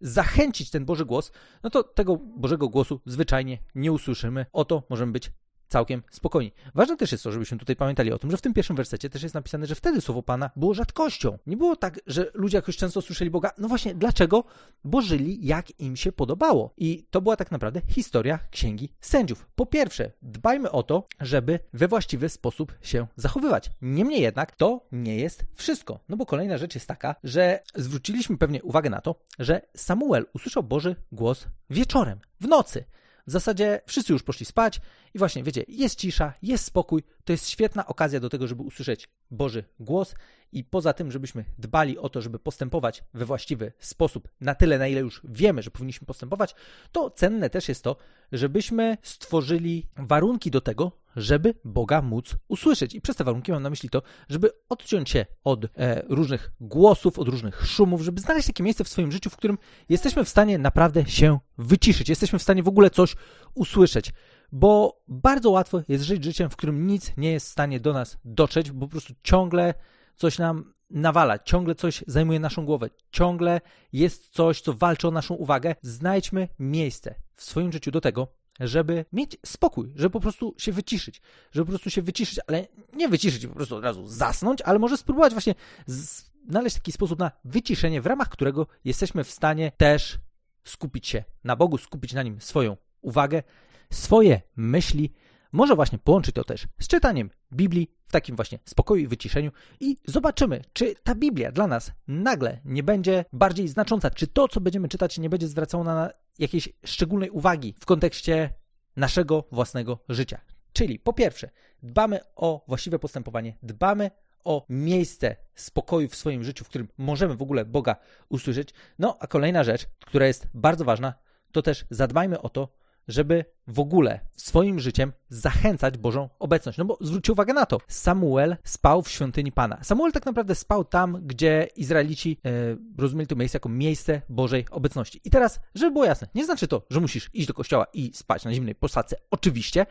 zachęcić 0.00 0.70
ten 0.70 0.84
Boży 0.84 1.04
głos, 1.04 1.32
no 1.62 1.70
to 1.70 1.82
tego 1.82 2.16
Bożego 2.16 2.68
głosu 2.68 3.00
zwyczajnie 3.06 3.58
nie 3.74 3.92
usłyszymy. 3.92 4.46
Oto 4.52 4.82
możemy 4.90 5.12
być 5.12 5.30
całkiem 5.72 6.02
spokojni. 6.10 6.52
Ważne 6.74 6.96
też 6.96 7.12
jest 7.12 7.24
to, 7.24 7.32
żebyśmy 7.32 7.58
tutaj 7.58 7.76
pamiętali 7.76 8.12
o 8.12 8.18
tym, 8.18 8.30
że 8.30 8.36
w 8.36 8.40
tym 8.40 8.54
pierwszym 8.54 8.76
wersecie 8.76 9.10
też 9.10 9.22
jest 9.22 9.34
napisane, 9.34 9.66
że 9.66 9.74
wtedy 9.74 10.00
słowo 10.00 10.22
Pana 10.22 10.50
było 10.56 10.74
rzadkością. 10.74 11.38
Nie 11.46 11.56
było 11.56 11.76
tak, 11.76 12.00
że 12.06 12.30
ludzie 12.34 12.58
jakoś 12.58 12.76
często 12.76 13.02
słyszeli 13.02 13.30
Boga. 13.30 13.50
No 13.58 13.68
właśnie, 13.68 13.94
dlaczego? 13.94 14.44
Bo 14.84 15.02
żyli 15.02 15.46
jak 15.46 15.80
im 15.80 15.96
się 15.96 16.12
podobało. 16.12 16.74
I 16.76 17.06
to 17.10 17.20
była 17.20 17.36
tak 17.36 17.50
naprawdę 17.50 17.80
historia 17.88 18.38
Księgi 18.50 18.92
Sędziów. 19.00 19.46
Po 19.54 19.66
pierwsze, 19.66 20.10
dbajmy 20.22 20.70
o 20.70 20.82
to, 20.82 21.06
żeby 21.20 21.58
we 21.72 21.88
właściwy 21.88 22.28
sposób 22.28 22.74
się 22.82 23.06
zachowywać. 23.16 23.70
Niemniej 23.82 24.22
jednak 24.22 24.56
to 24.56 24.86
nie 24.92 25.16
jest 25.16 25.44
wszystko. 25.54 26.00
No 26.08 26.16
bo 26.16 26.26
kolejna 26.26 26.58
rzecz 26.58 26.74
jest 26.74 26.88
taka, 26.88 27.14
że 27.24 27.60
zwróciliśmy 27.74 28.38
pewnie 28.38 28.62
uwagę 28.62 28.90
na 28.90 29.00
to, 29.00 29.14
że 29.38 29.60
Samuel 29.76 30.26
usłyszał 30.34 30.62
Boży 30.62 30.96
głos 31.12 31.46
wieczorem, 31.70 32.18
w 32.40 32.48
nocy. 32.48 32.84
W 33.26 33.30
zasadzie 33.30 33.80
wszyscy 33.86 34.12
już 34.12 34.22
poszli 34.22 34.46
spać 34.46 34.80
i 35.14 35.18
właśnie, 35.18 35.42
wiecie, 35.42 35.64
jest 35.68 35.98
cisza, 35.98 36.34
jest 36.42 36.64
spokój. 36.64 37.02
To 37.24 37.32
jest 37.32 37.48
świetna 37.48 37.86
okazja 37.86 38.20
do 38.20 38.28
tego, 38.28 38.46
żeby 38.46 38.62
usłyszeć 38.62 39.08
Boży 39.30 39.64
głos 39.80 40.14
i 40.52 40.64
poza 40.64 40.92
tym, 40.92 41.12
żebyśmy 41.12 41.44
dbali 41.58 41.98
o 41.98 42.08
to, 42.08 42.22
żeby 42.22 42.38
postępować 42.38 43.04
we 43.14 43.24
właściwy 43.24 43.72
sposób, 43.78 44.28
na 44.40 44.54
tyle, 44.54 44.78
na 44.78 44.86
ile 44.86 45.00
już 45.00 45.20
wiemy, 45.24 45.62
że 45.62 45.70
powinniśmy 45.70 46.06
postępować, 46.06 46.54
to 46.92 47.10
cenne 47.10 47.50
też 47.50 47.68
jest 47.68 47.84
to, 47.84 47.96
żebyśmy 48.32 48.96
stworzyli 49.02 49.86
warunki 49.96 50.50
do 50.50 50.60
tego, 50.60 51.01
żeby 51.16 51.54
Boga 51.64 52.02
móc 52.02 52.36
usłyszeć. 52.48 52.94
I 52.94 53.00
przez 53.00 53.16
te 53.16 53.24
warunki 53.24 53.52
mam 53.52 53.62
na 53.62 53.70
myśli 53.70 53.90
to, 53.90 54.02
żeby 54.28 54.50
odciąć 54.68 55.10
się 55.10 55.26
od 55.44 55.64
e, 55.64 56.02
różnych 56.08 56.50
głosów, 56.60 57.18
od 57.18 57.28
różnych 57.28 57.66
szumów, 57.66 58.02
żeby 58.02 58.20
znaleźć 58.20 58.46
takie 58.46 58.62
miejsce 58.62 58.84
w 58.84 58.88
swoim 58.88 59.12
życiu, 59.12 59.30
w 59.30 59.36
którym 59.36 59.58
jesteśmy 59.88 60.24
w 60.24 60.28
stanie 60.28 60.58
naprawdę 60.58 61.06
się 61.06 61.38
wyciszyć, 61.58 62.08
jesteśmy 62.08 62.38
w 62.38 62.42
stanie 62.42 62.62
w 62.62 62.68
ogóle 62.68 62.90
coś 62.90 63.16
usłyszeć. 63.54 64.12
Bo 64.52 65.02
bardzo 65.08 65.50
łatwo 65.50 65.82
jest 65.88 66.04
żyć 66.04 66.24
życiem, 66.24 66.50
w 66.50 66.56
którym 66.56 66.86
nic 66.86 67.12
nie 67.16 67.32
jest 67.32 67.46
w 67.46 67.52
stanie 67.52 67.80
do 67.80 67.92
nas 67.92 68.18
dotrzeć, 68.24 68.70
bo 68.70 68.86
po 68.86 68.90
prostu 68.90 69.14
ciągle 69.22 69.74
coś 70.16 70.38
nam 70.38 70.72
nawala, 70.90 71.38
ciągle 71.38 71.74
coś 71.74 72.04
zajmuje 72.06 72.40
naszą 72.40 72.66
głowę, 72.66 72.90
ciągle 73.10 73.60
jest 73.92 74.28
coś, 74.28 74.60
co 74.60 74.72
walczy 74.72 75.08
o 75.08 75.10
naszą 75.10 75.34
uwagę. 75.34 75.74
Znajdźmy 75.82 76.48
miejsce 76.58 77.14
w 77.34 77.42
swoim 77.44 77.72
życiu 77.72 77.90
do 77.90 78.00
tego, 78.00 78.28
żeby 78.60 79.04
mieć 79.12 79.36
spokój, 79.46 79.92
żeby 79.96 80.10
po 80.10 80.20
prostu 80.20 80.54
się 80.58 80.72
wyciszyć, 80.72 81.20
żeby 81.52 81.64
po 81.64 81.70
prostu 81.70 81.90
się 81.90 82.02
wyciszyć, 82.02 82.40
ale 82.46 82.66
nie 82.92 83.08
wyciszyć, 83.08 83.46
po 83.46 83.54
prostu 83.54 83.76
od 83.76 83.84
razu 83.84 84.08
zasnąć, 84.08 84.62
ale 84.62 84.78
może 84.78 84.96
spróbować 84.96 85.32
właśnie 85.32 85.54
znaleźć 85.86 86.76
taki 86.76 86.92
sposób 86.92 87.18
na 87.18 87.30
wyciszenie, 87.44 88.02
w 88.02 88.06
ramach 88.06 88.28
którego 88.28 88.66
jesteśmy 88.84 89.24
w 89.24 89.30
stanie 89.30 89.72
też 89.76 90.18
skupić 90.64 91.06
się 91.06 91.24
na 91.44 91.56
Bogu, 91.56 91.78
skupić 91.78 92.12
na 92.12 92.22
nim 92.22 92.40
swoją 92.40 92.76
uwagę, 93.00 93.42
swoje 93.90 94.40
myśli, 94.56 95.12
może 95.52 95.76
właśnie 95.76 95.98
połączyć 95.98 96.34
to 96.34 96.44
też 96.44 96.66
z 96.80 96.88
czytaniem 96.88 97.30
Biblii 97.52 97.90
w 98.06 98.12
takim 98.12 98.36
właśnie 98.36 98.58
spokoju 98.64 99.02
i 99.02 99.06
wyciszeniu 99.06 99.50
i 99.80 99.96
zobaczymy, 100.06 100.64
czy 100.72 100.94
ta 100.94 101.14
Biblia 101.14 101.52
dla 101.52 101.66
nas 101.66 101.92
nagle 102.08 102.60
nie 102.64 102.82
będzie 102.82 103.24
bardziej 103.32 103.68
znacząca, 103.68 104.10
czy 104.10 104.26
to, 104.26 104.48
co 104.48 104.60
będziemy 104.60 104.88
czytać, 104.88 105.18
nie 105.18 105.30
będzie 105.30 105.48
zwracało 105.48 105.84
na 105.84 106.10
jakiejś 106.38 106.68
szczególnej 106.84 107.30
uwagi 107.30 107.74
w 107.80 107.86
kontekście 107.86 108.50
naszego 108.96 109.48
własnego 109.52 110.04
życia. 110.08 110.40
Czyli 110.72 110.98
po 110.98 111.12
pierwsze, 111.12 111.50
dbamy 111.82 112.20
o 112.36 112.64
właściwe 112.68 112.98
postępowanie, 112.98 113.56
dbamy 113.62 114.10
o 114.44 114.66
miejsce 114.68 115.36
spokoju 115.54 116.08
w 116.08 116.16
swoim 116.16 116.44
życiu, 116.44 116.64
w 116.64 116.68
którym 116.68 116.88
możemy 116.98 117.36
w 117.36 117.42
ogóle 117.42 117.64
Boga 117.64 117.96
usłyszeć. 118.28 118.74
No, 118.98 119.16
a 119.20 119.26
kolejna 119.26 119.64
rzecz, 119.64 119.86
która 120.06 120.26
jest 120.26 120.46
bardzo 120.54 120.84
ważna, 120.84 121.14
to 121.52 121.62
też 121.62 121.84
zadbajmy 121.90 122.40
o 122.40 122.48
to, 122.48 122.68
żeby 123.08 123.44
w 123.66 123.80
ogóle 123.80 124.20
swoim 124.36 124.80
życiem 124.80 125.12
zachęcać 125.28 125.98
Bożą 125.98 126.28
obecność. 126.38 126.78
No 126.78 126.84
bo 126.84 126.98
zwróćcie 127.00 127.32
uwagę 127.32 127.52
na 127.52 127.66
to, 127.66 127.78
Samuel 127.88 128.56
spał 128.64 129.02
w 129.02 129.10
świątyni 129.10 129.52
Pana. 129.52 129.78
Samuel 129.82 130.12
tak 130.12 130.26
naprawdę 130.26 130.54
spał 130.54 130.84
tam, 130.84 131.18
gdzie 131.22 131.68
Izraelici 131.76 132.38
e, 132.44 132.50
rozumieli 132.98 133.26
to 133.26 133.36
miejsce 133.36 133.56
jako 133.56 133.68
miejsce 133.68 134.22
Bożej 134.28 134.66
obecności. 134.70 135.20
I 135.24 135.30
teraz, 135.30 135.60
żeby 135.74 135.92
było 135.92 136.04
jasne, 136.04 136.28
nie 136.34 136.44
znaczy 136.44 136.68
to, 136.68 136.86
że 136.90 137.00
musisz 137.00 137.30
iść 137.34 137.46
do 137.46 137.54
kościoła 137.54 137.86
i 137.92 138.10
spać 138.14 138.44
na 138.44 138.54
zimnej 138.54 138.74
posadzce, 138.74 139.16
oczywiście, 139.30 139.86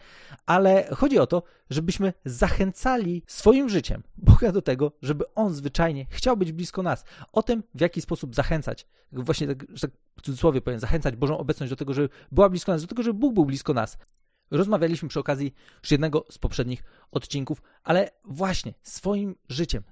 ale 0.45 0.87
chodzi 0.95 1.19
o 1.19 1.27
to, 1.27 1.43
żebyśmy 1.71 2.13
zachęcali 2.25 3.23
swoim 3.27 3.69
życiem 3.69 4.03
Boga 4.17 4.51
do 4.51 4.61
tego, 4.61 4.91
żeby 5.01 5.33
On 5.35 5.53
zwyczajnie 5.53 6.05
chciał 6.09 6.37
być 6.37 6.51
blisko 6.51 6.83
nas. 6.83 7.05
O 7.31 7.43
tym, 7.43 7.63
w 7.75 7.81
jaki 7.81 8.01
sposób 8.01 8.35
zachęcać, 8.35 8.87
właśnie 9.11 9.47
tak, 9.47 9.65
że 9.69 9.87
tak 9.87 9.91
w 10.17 10.21
cudzysłowie 10.21 10.61
powiem, 10.61 10.79
zachęcać 10.79 11.15
Bożą 11.15 11.37
obecność 11.37 11.69
do 11.69 11.75
tego, 11.75 11.93
żeby 11.93 12.09
była 12.31 12.49
blisko 12.49 12.71
nas, 12.71 12.81
do 12.81 12.87
tego, 12.87 13.03
żeby 13.03 13.19
Bóg 13.19 13.33
był 13.33 13.45
blisko 13.45 13.73
nas. 13.73 13.97
Rozmawialiśmy 14.51 15.09
przy 15.09 15.19
okazji 15.19 15.53
już 15.83 15.91
jednego 15.91 16.25
z 16.29 16.37
poprzednich 16.37 16.83
odcinków, 17.11 17.61
ale 17.83 18.11
właśnie 18.25 18.73
swoim 18.83 19.35
życiem 19.49 19.83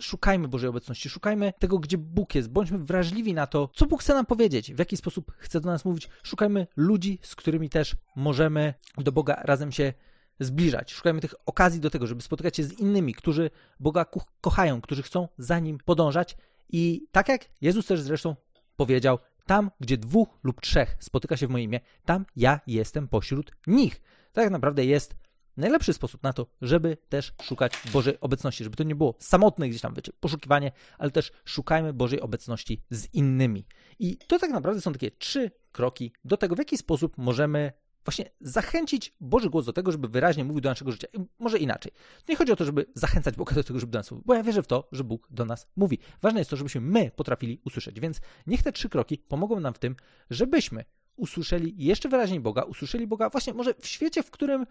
szukajmy 0.00 0.48
Bożej 0.48 0.70
obecności, 0.70 1.08
szukajmy 1.08 1.52
tego, 1.58 1.78
gdzie 1.78 1.98
Bóg 1.98 2.34
jest, 2.34 2.48
bądźmy 2.50 2.78
wrażliwi 2.78 3.34
na 3.34 3.46
to, 3.46 3.70
co 3.74 3.86
Bóg 3.86 4.02
chce 4.02 4.14
nam 4.14 4.26
powiedzieć, 4.26 4.74
w 4.74 4.78
jaki 4.78 4.96
sposób 4.96 5.32
chce 5.38 5.60
do 5.60 5.70
nas 5.70 5.84
mówić. 5.84 6.08
Szukajmy 6.22 6.66
ludzi, 6.76 7.18
z 7.22 7.36
którymi 7.36 7.70
też 7.70 7.96
możemy 8.16 8.74
do 8.98 9.12
Boga 9.12 9.34
razem 9.44 9.72
się 9.72 9.92
zbliżać. 10.40 10.92
Szukajmy 10.92 11.20
tych 11.20 11.34
okazji 11.46 11.80
do 11.80 11.90
tego, 11.90 12.06
żeby 12.06 12.22
spotykać 12.22 12.56
się 12.56 12.64
z 12.64 12.72
innymi, 12.72 13.14
którzy 13.14 13.50
Boga 13.80 14.06
kochają, 14.40 14.80
którzy 14.80 15.02
chcą 15.02 15.28
za 15.38 15.58
Nim 15.58 15.78
podążać. 15.84 16.36
I 16.68 17.06
tak 17.12 17.28
jak 17.28 17.44
Jezus 17.60 17.86
też 17.86 18.00
zresztą 18.00 18.36
powiedział, 18.76 19.18
tam, 19.46 19.70
gdzie 19.80 19.96
dwóch 19.98 20.28
lub 20.42 20.60
trzech 20.60 20.96
spotyka 21.00 21.36
się 21.36 21.46
w 21.46 21.50
moim 21.50 21.64
imię, 21.64 21.80
tam 22.04 22.26
ja 22.36 22.60
jestem 22.66 23.08
pośród 23.08 23.52
nich. 23.66 24.00
Tak 24.32 24.50
naprawdę 24.50 24.84
jest 24.84 25.14
najlepszy 25.56 25.92
sposób 25.92 26.22
na 26.22 26.32
to, 26.32 26.46
żeby 26.62 26.96
też 27.08 27.32
szukać 27.42 27.72
Bożej 27.92 28.20
obecności, 28.20 28.64
żeby 28.64 28.76
to 28.76 28.84
nie 28.84 28.94
było 28.94 29.14
samotne 29.18 29.68
gdzieś 29.68 29.80
tam, 29.80 29.94
wiecie, 29.94 30.12
poszukiwanie, 30.20 30.72
ale 30.98 31.10
też 31.10 31.32
szukajmy 31.44 31.92
Bożej 31.92 32.20
obecności 32.20 32.82
z 32.90 33.14
innymi. 33.14 33.66
I 33.98 34.16
to 34.16 34.38
tak 34.38 34.50
naprawdę 34.50 34.80
są 34.80 34.92
takie 34.92 35.10
trzy 35.10 35.50
kroki 35.72 36.12
do 36.24 36.36
tego, 36.36 36.54
w 36.54 36.58
jaki 36.58 36.78
sposób 36.78 37.18
możemy 37.18 37.72
właśnie 38.08 38.30
zachęcić 38.40 39.14
Boży 39.20 39.50
głos 39.50 39.66
do 39.66 39.72
tego, 39.72 39.92
żeby 39.92 40.08
wyraźnie 40.08 40.44
mówił 40.44 40.60
do 40.60 40.68
naszego 40.68 40.92
życia. 40.92 41.08
Może 41.38 41.58
inaczej. 41.58 41.92
Nie 42.28 42.36
chodzi 42.36 42.52
o 42.52 42.56
to, 42.56 42.64
żeby 42.64 42.86
zachęcać 42.94 43.36
Boga 43.36 43.54
do 43.54 43.64
tego, 43.64 43.80
żeby 43.80 43.92
do 43.92 43.98
nas 43.98 44.10
mówił, 44.10 44.22
bo 44.26 44.34
ja 44.34 44.42
wierzę 44.42 44.62
w 44.62 44.66
to, 44.66 44.88
że 44.92 45.04
Bóg 45.04 45.28
do 45.30 45.44
nas 45.44 45.66
mówi. 45.76 45.98
Ważne 46.22 46.40
jest 46.40 46.50
to, 46.50 46.56
żebyśmy 46.56 46.80
my 46.80 47.10
potrafili 47.16 47.60
usłyszeć. 47.64 48.00
Więc 48.00 48.20
niech 48.46 48.62
te 48.62 48.72
trzy 48.72 48.88
kroki 48.88 49.18
pomogą 49.18 49.60
nam 49.60 49.74
w 49.74 49.78
tym, 49.78 49.96
żebyśmy 50.30 50.84
usłyszeli 51.18 51.74
jeszcze 51.76 52.08
wyraźniej 52.08 52.40
Boga, 52.40 52.62
usłyszeli 52.62 53.06
Boga 53.06 53.30
właśnie 53.30 53.54
może 53.54 53.74
w 53.74 53.86
świecie, 53.86 54.22
w 54.22 54.30
którym 54.30 54.66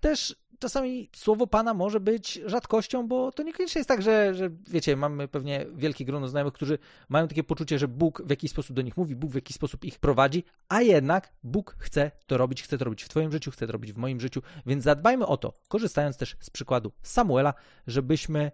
też 0.00 0.36
czasami 0.58 1.10
słowo 1.16 1.46
Pana 1.46 1.74
może 1.74 2.00
być 2.00 2.40
rzadkością, 2.46 3.08
bo 3.08 3.32
to 3.32 3.42
niekoniecznie 3.42 3.78
jest 3.78 3.88
tak, 3.88 4.02
że, 4.02 4.34
że 4.34 4.50
wiecie, 4.68 4.96
mamy 4.96 5.28
pewnie 5.28 5.66
wielkie 5.74 6.04
grono 6.04 6.28
znajomych, 6.28 6.54
którzy 6.54 6.78
mają 7.08 7.28
takie 7.28 7.44
poczucie, 7.44 7.78
że 7.78 7.88
Bóg 7.88 8.22
w 8.26 8.30
jakiś 8.30 8.50
sposób 8.50 8.76
do 8.76 8.82
nich 8.82 8.96
mówi, 8.96 9.16
Bóg 9.16 9.30
w 9.30 9.34
jakiś 9.34 9.56
sposób 9.56 9.84
ich 9.84 9.98
prowadzi, 9.98 10.44
a 10.68 10.82
jednak 10.82 11.32
Bóg 11.42 11.76
chce 11.78 12.10
to 12.26 12.36
robić, 12.38 12.62
chce 12.62 12.78
to 12.78 12.84
robić 12.84 13.02
w 13.02 13.08
Twoim 13.08 13.32
życiu, 13.32 13.50
chce 13.50 13.66
to 13.66 13.72
robić 13.72 13.92
w 13.92 13.96
moim 13.96 14.20
życiu, 14.20 14.42
więc 14.66 14.84
zadbajmy 14.84 15.26
o 15.26 15.36
to, 15.36 15.52
korzystając 15.68 16.16
też 16.16 16.36
z 16.40 16.50
przykładu 16.50 16.92
Samuela, 17.02 17.54
żebyśmy 17.86 18.50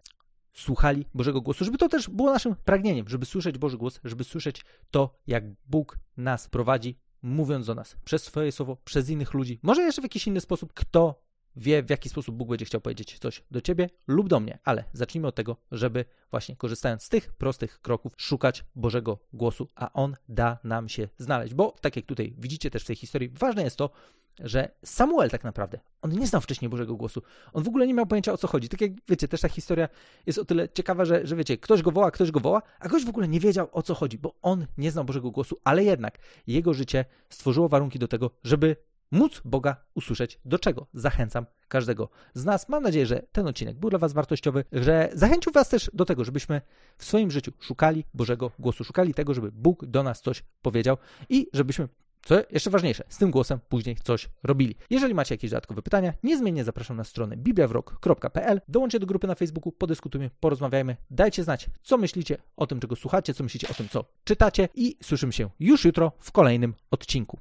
słuchali 0.52 1.06
Bożego 1.14 1.40
głosu, 1.40 1.64
żeby 1.64 1.78
to 1.78 1.88
też 1.88 2.08
było 2.08 2.32
naszym 2.32 2.56
pragnieniem, 2.56 3.08
żeby 3.08 3.26
słyszeć 3.26 3.58
Boży 3.58 3.76
głos, 3.76 4.00
żeby 4.04 4.24
słyszeć 4.24 4.64
to, 4.90 5.18
jak 5.26 5.44
Bóg 5.66 5.98
nas 6.16 6.48
prowadzi, 6.48 6.98
mówiąc 7.22 7.66
do 7.66 7.74
nas 7.74 7.96
przez 8.04 8.22
swoje 8.22 8.52
słowo, 8.52 8.76
przez 8.84 9.08
innych 9.10 9.34
ludzi, 9.34 9.58
może 9.62 9.82
jeszcze 9.82 10.02
w 10.02 10.04
jakiś 10.04 10.26
inny 10.26 10.40
sposób, 10.40 10.72
kto 10.72 11.26
wie, 11.56 11.82
w 11.82 11.90
jaki 11.90 12.08
sposób 12.08 12.36
Bóg 12.36 12.48
będzie 12.48 12.64
chciał 12.64 12.80
powiedzieć 12.80 13.18
coś 13.18 13.44
do 13.50 13.60
ciebie 13.60 13.90
lub 14.06 14.28
do 14.28 14.40
mnie. 14.40 14.58
Ale 14.64 14.84
zacznijmy 14.92 15.28
od 15.28 15.34
tego, 15.34 15.56
żeby 15.72 16.04
właśnie 16.30 16.56
korzystając 16.56 17.02
z 17.02 17.08
tych 17.08 17.32
prostych 17.32 17.80
kroków, 17.80 18.12
szukać 18.16 18.64
Bożego 18.74 19.18
głosu, 19.32 19.68
a 19.74 19.92
On 19.92 20.16
da 20.28 20.58
nam 20.64 20.88
się 20.88 21.08
znaleźć. 21.18 21.54
Bo 21.54 21.74
tak 21.80 21.96
jak 21.96 22.06
tutaj 22.06 22.34
widzicie 22.38 22.70
też 22.70 22.82
w 22.82 22.86
tej 22.86 22.96
historii, 22.96 23.28
ważne 23.28 23.62
jest 23.62 23.76
to, 23.76 23.90
że 24.40 24.70
Samuel 24.84 25.30
tak 25.30 25.44
naprawdę, 25.44 25.78
on 26.02 26.10
nie 26.10 26.26
znał 26.26 26.40
wcześniej 26.40 26.68
Bożego 26.68 26.96
głosu. 26.96 27.22
On 27.52 27.62
w 27.62 27.68
ogóle 27.68 27.86
nie 27.86 27.94
miał 27.94 28.06
pojęcia 28.06 28.32
o 28.32 28.36
co 28.36 28.48
chodzi. 28.48 28.68
Tak 28.68 28.80
jak 28.80 28.90
wiecie, 29.08 29.28
też 29.28 29.40
ta 29.40 29.48
historia 29.48 29.88
jest 30.26 30.38
o 30.38 30.44
tyle 30.44 30.68
ciekawa, 30.68 31.04
że, 31.04 31.26
że 31.26 31.36
wiecie, 31.36 31.58
ktoś 31.58 31.82
go 31.82 31.90
woła, 31.90 32.10
ktoś 32.10 32.30
go 32.30 32.40
woła, 32.40 32.62
a 32.80 32.88
ktoś 32.88 33.04
w 33.04 33.08
ogóle 33.08 33.28
nie 33.28 33.40
wiedział 33.40 33.68
o 33.72 33.82
co 33.82 33.94
chodzi, 33.94 34.18
bo 34.18 34.34
on 34.42 34.66
nie 34.78 34.90
znał 34.90 35.04
Bożego 35.04 35.30
głosu, 35.30 35.56
ale 35.64 35.84
jednak 35.84 36.18
jego 36.46 36.74
życie 36.74 37.04
stworzyło 37.28 37.68
warunki 37.68 37.98
do 37.98 38.08
tego, 38.08 38.30
żeby 38.44 38.76
móc 39.12 39.40
Boga 39.44 39.76
usłyszeć. 39.94 40.40
Do 40.44 40.58
czego 40.58 40.86
zachęcam 40.94 41.46
każdego 41.68 42.08
z 42.34 42.44
nas. 42.44 42.68
Mam 42.68 42.82
nadzieję, 42.82 43.06
że 43.06 43.22
ten 43.32 43.46
odcinek 43.46 43.76
był 43.76 43.90
dla 43.90 43.98
Was 43.98 44.12
wartościowy, 44.12 44.64
że 44.72 45.10
zachęcił 45.12 45.52
Was 45.52 45.68
też 45.68 45.90
do 45.94 46.04
tego, 46.04 46.24
żebyśmy 46.24 46.60
w 46.98 47.04
swoim 47.04 47.30
życiu 47.30 47.52
szukali 47.60 48.04
Bożego 48.14 48.50
głosu, 48.58 48.84
szukali 48.84 49.14
tego, 49.14 49.34
żeby 49.34 49.52
Bóg 49.52 49.86
do 49.86 50.02
nas 50.02 50.20
coś 50.20 50.42
powiedział 50.62 50.96
i 51.28 51.48
żebyśmy 51.52 51.88
co 52.26 52.34
jeszcze 52.50 52.70
ważniejsze, 52.70 53.04
z 53.08 53.18
tym 53.18 53.30
głosem 53.30 53.60
później 53.68 53.96
coś 54.04 54.28
robili. 54.42 54.74
Jeżeli 54.90 55.14
macie 55.14 55.34
jakieś 55.34 55.50
dodatkowe 55.50 55.82
pytania, 55.82 56.12
niezmiennie 56.22 56.64
zapraszam 56.64 56.96
na 56.96 57.04
stronę 57.04 57.36
bibliawrok.pl. 57.36 58.60
Dołączcie 58.68 58.98
do 58.98 59.06
grupy 59.06 59.26
na 59.26 59.34
Facebooku, 59.34 59.72
podyskutujmy, 59.72 60.30
porozmawiajmy. 60.40 60.96
Dajcie 61.10 61.44
znać, 61.44 61.66
co 61.82 61.98
myślicie 61.98 62.38
o 62.56 62.66
tym, 62.66 62.80
czego 62.80 62.96
słuchacie, 62.96 63.34
co 63.34 63.42
myślicie 63.42 63.68
o 63.68 63.74
tym, 63.74 63.88
co 63.88 64.04
czytacie 64.24 64.68
i 64.74 64.96
słyszymy 65.02 65.32
się 65.32 65.50
już 65.60 65.84
jutro 65.84 66.12
w 66.18 66.32
kolejnym 66.32 66.74
odcinku. 66.90 67.38